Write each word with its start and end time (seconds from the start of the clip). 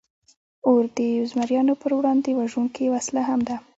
اور 0.67 0.81
د 0.97 0.99
زمریانو 1.31 1.73
پر 1.81 1.91
وړاندې 1.97 2.29
وژونکې 2.39 2.85
وسله 2.95 3.21
هم 3.29 3.39
ده. 3.47 3.55